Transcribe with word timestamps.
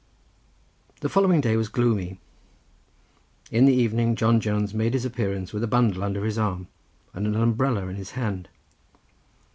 The 1.01 1.09
following 1.09 1.41
day 1.41 1.55
was 1.55 1.69
gloomy. 1.69 2.19
In 3.51 3.65
the 3.67 3.73
evening 3.75 4.15
John 4.15 4.39
Jones 4.39 4.73
made 4.73 4.95
his 4.95 5.05
appearance 5.05 5.53
with 5.53 5.63
a 5.63 5.67
bundle 5.67 6.03
under 6.03 6.25
his 6.25 6.39
arm, 6.39 6.69
and 7.13 7.27
an 7.27 7.35
umbrella 7.35 7.85
in 7.87 7.97
his 7.97 8.13
hand. 8.17 8.49